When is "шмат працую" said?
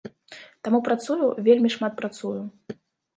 1.75-2.33